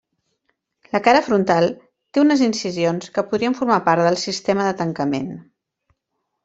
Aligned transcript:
La 0.95 1.01
cara 1.07 1.21
frontal 1.27 1.67
té 2.17 2.21
unes 2.23 2.43
incisions 2.47 3.13
que 3.19 3.27
podrien 3.33 3.59
formar 3.61 3.81
part 3.91 4.05
del 4.09 4.19
sistema 4.27 4.69
de 4.71 4.77
tancament. 4.85 5.31